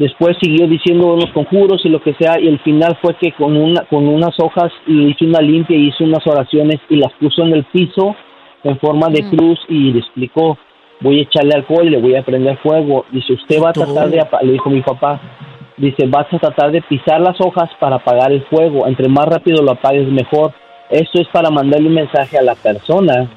[0.00, 3.54] Después siguió diciendo unos conjuros y lo que sea, y el final fue que con
[3.54, 7.42] una con unas hojas le hizo una limpia y hizo unas oraciones y las puso
[7.42, 8.16] en el piso
[8.64, 10.56] en forma de cruz y le explicó,
[11.00, 13.04] voy a echarle alcohol y le voy a prender fuego.
[13.12, 15.20] Dice, usted va a tratar de, le dijo mi papá,
[15.76, 18.86] dice, vas a tratar de pisar las hojas para apagar el fuego.
[18.86, 20.54] Entre más rápido lo apagues, mejor.
[20.88, 23.28] Esto es para mandarle un mensaje a la persona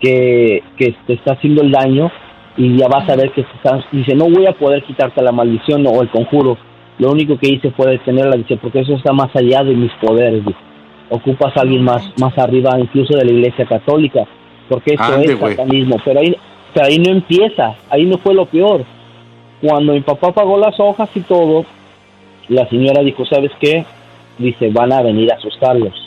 [0.00, 2.10] que, que te está haciendo el daño
[2.56, 5.86] y ya vas a ver que estás- dice, no voy a poder quitarte la maldición
[5.86, 6.56] o el conjuro.
[6.98, 10.44] Lo único que hice fue detenerla, dice, porque eso está más allá de mis poderes.
[10.44, 10.58] dice.
[11.10, 14.24] Ocupas a alguien más, más arriba, incluso de la iglesia católica,
[14.68, 15.96] porque esto Ande, es satanismo.
[16.04, 16.36] Pero ahí,
[16.72, 18.84] pero ahí no empieza, ahí no fue lo peor.
[19.60, 21.64] Cuando mi papá pagó las hojas y todo,
[22.48, 23.84] la señora dijo, ¿sabes qué?
[24.38, 26.05] Dice, van a venir a asustarlos.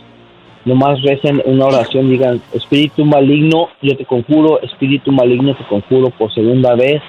[0.65, 6.33] Nomás recen una oración, digan, espíritu maligno, yo te conjuro, espíritu maligno, te conjuro por
[6.33, 7.01] segunda vez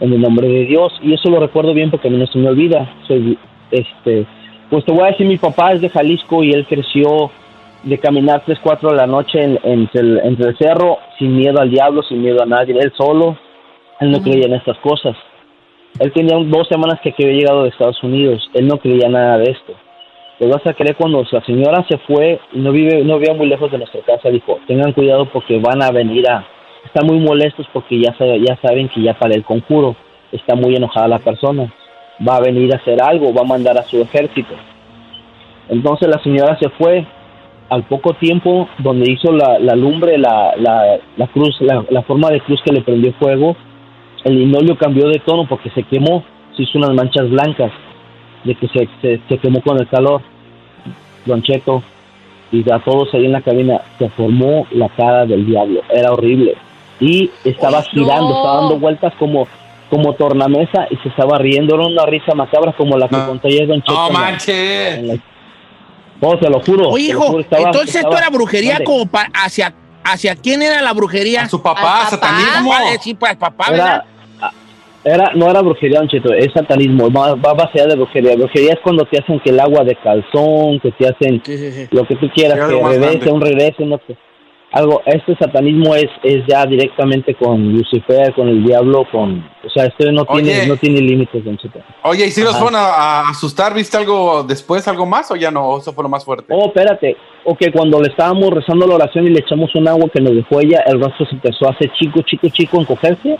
[0.00, 0.92] en el nombre de Dios.
[1.02, 2.94] Y eso lo recuerdo bien porque a mí no se me olvida.
[3.06, 3.38] Soy,
[3.70, 4.24] este,
[4.70, 7.30] pues te voy a decir, mi papá es de Jalisco y él creció
[7.82, 11.60] de caminar 3, 4 de la noche en- entre, el, entre el cerro, sin miedo
[11.60, 13.36] al diablo, sin miedo a nadie, él solo.
[14.00, 15.16] Él no creía en estas cosas.
[16.00, 18.46] Él tenía dos semanas que había llegado de Estados Unidos.
[18.54, 19.72] Él no creía nada de esto.
[20.38, 23.70] Te vas a creer cuando la señora se fue no vive, no vivía muy lejos
[23.70, 26.44] de nuestra casa, dijo, tengan cuidado porque van a venir a,
[26.84, 29.96] están muy molestos porque ya, sabe- ya saben que ya para el conjuro
[30.32, 31.72] está muy enojada la persona,
[32.26, 34.54] va a venir a hacer algo, va a mandar a su ejército.
[35.68, 37.06] Entonces la señora se fue.
[37.68, 42.30] Al poco tiempo, donde hizo la, la lumbre, la, la, la cruz, la, la forma
[42.30, 43.56] de cruz que le prendió fuego,
[44.22, 46.22] el linoleo cambió de tono porque se quemó,
[46.56, 47.72] se hizo unas manchas blancas
[48.46, 50.22] de que se, se, se quemó con el calor.
[51.24, 51.82] Don Cheto,
[52.52, 56.54] y a todos ahí en la cabina, se formó la cara del diablo, era horrible.
[57.00, 59.48] Y estaba girando, estaba dando vueltas como,
[59.90, 63.66] como tornamesa y se estaba riendo, era una risa macabra como la que contó ayer
[63.66, 63.92] Don Cheto.
[63.92, 65.02] No manches.
[65.02, 65.14] la-
[66.22, 66.88] No, te lo juro.
[66.90, 69.74] Oye, hijo, juro, estaba- entonces esto era brujería como pa- hacia,
[70.04, 71.42] hacia quién era la brujería.
[71.42, 72.70] A su papá, satanismo.
[73.02, 74.04] Sí, para el papá, ¿verdad?
[75.08, 78.34] Era, no era brujería, Don Cheto, es satanismo, va, va baseada de brujería.
[78.34, 81.40] Brujería es cuando te hacen que el agua de calzón, que te hacen
[81.92, 84.16] lo que tú quieras, que más regrese, un regrese, no sé.
[84.72, 89.84] Algo, este satanismo es, es ya directamente con Lucifer, con el diablo, con, o sea,
[89.84, 90.42] esto no Oye.
[90.42, 91.78] tiene, no tiene límites, Don Cheto.
[92.02, 92.64] Oye, ¿y si los Ajá.
[92.64, 93.72] fueron a, a asustar?
[93.74, 95.78] ¿Viste algo después, algo más o ya no?
[95.78, 96.52] Eso fue lo más fuerte.
[96.52, 97.16] Oh, espérate.
[97.44, 100.60] Ok, cuando le estábamos rezando la oración y le echamos un agua que nos dejó
[100.60, 103.38] ella, el rostro se empezó a hacer chico, chico, chico, encogerse,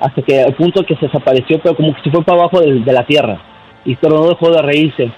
[0.00, 2.80] hasta que al punto que se desapareció, pero como que se fue para abajo de,
[2.80, 3.40] de la tierra.
[3.84, 5.10] Y pero no dejó de reírse.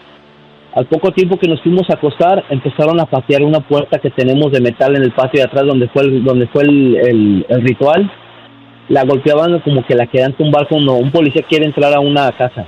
[0.74, 4.52] Al poco tiempo que nos fuimos a acostar, empezaron a patear una puerta que tenemos
[4.52, 8.10] de metal en el patio de atrás donde fue el, donde fue el, ritual.
[8.88, 12.66] La golpeaban como que la querían tumbar cuando un policía quiere entrar a una casa.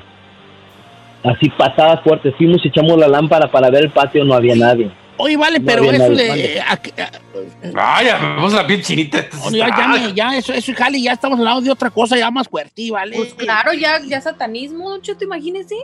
[1.22, 2.34] Así patadas fuertes.
[2.36, 4.90] Fuimos y echamos la lámpara para ver el patio, no había nadie.
[5.20, 6.56] Oye, vale, No pero eso de...
[6.56, 9.26] eh, a- a- Ay, ya me puso la piel chinita.
[9.52, 12.48] Ya, ya, me- ya, eso, eso, Jali, ya estamos hablando de otra cosa ya más
[12.48, 13.16] fuerte, ¿vale?
[13.16, 15.74] Pues claro, ya, ya satanismo, Don Cheto, imagínese.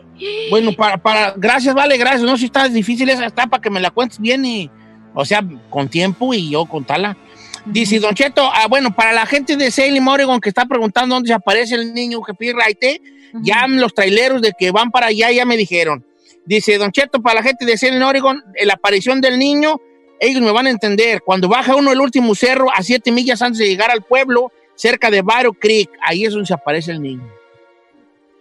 [0.51, 2.23] Bueno, para, para, gracias, vale, gracias.
[2.23, 4.71] No, si está difícil esa está para que me la cuentes bien y,
[5.15, 7.17] o sea, con tiempo y yo contarla.
[7.65, 11.29] Dice Don Cheto, ah, bueno, para la gente de Salem, Oregon, que está preguntando dónde
[11.29, 13.01] se aparece el niño que pide raite,
[13.43, 16.05] ya los traileros de que van para allá ya me dijeron.
[16.47, 19.81] Dice Don Cheto, para la gente de Salem, Oregon, eh, la aparición del niño,
[20.21, 21.23] ellos me van a entender.
[21.23, 25.11] Cuando baja uno el último cerro a siete millas antes de llegar al pueblo, cerca
[25.11, 27.29] de Barrow Creek, ahí es donde se aparece el niño.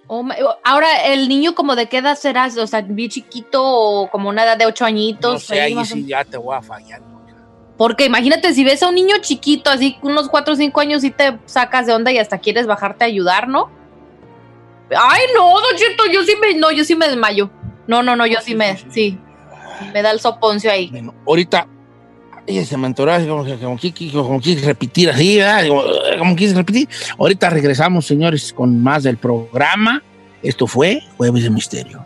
[0.08, 2.48] Oh my- Ahora, ¿el niño como de qué edad será?
[2.60, 5.34] O sea, bien chiquito o como una edad de ocho añitos.
[5.34, 7.02] No sé, ahí sí ya te voy a fallar.
[7.76, 11.10] Porque imagínate, si ves a un niño chiquito, así unos cuatro o cinco años, y
[11.12, 13.70] te sacas de onda y hasta quieres bajarte a ayudar, ¿no?
[14.96, 17.50] Ay, no, Don Cheto, yo sí me, no, yo sí me desmayo.
[17.88, 19.18] No, no, no, yo sí me, sí.
[19.94, 20.92] Me da el soponcio ahí.
[21.28, 21.68] ahorita
[22.48, 25.68] ella se me entoró como como como que quise repetir así, ¿verdad?
[25.68, 25.84] Como,
[26.20, 26.88] como quise repetir.
[27.18, 30.04] Ahorita regresamos, señores, con más del programa.
[30.44, 32.06] Esto fue Jueves de Misterio.